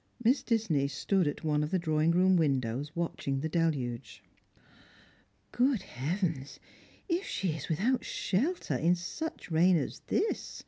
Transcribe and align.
Miss 0.23 0.41
Disney 0.41 0.87
stood 0.87 1.27
at 1.27 1.43
one 1.43 1.61
of 1.61 1.69
the 1.69 1.77
drawing 1.77 2.09
room 2.09 2.35
windows 2.35 2.95
watching 2.95 3.41
the 3.41 3.47
deluge." 3.49 4.23
Good 5.51 5.83
heavens, 5.83 6.59
if 7.07 7.27
she 7.27 7.49
is 7.51 7.69
without 7.69 8.03
shelter 8.03 8.75
in 8.75 8.95
such 8.95 9.51
rain 9.51 9.77
as 9.77 9.99
this 10.07 10.59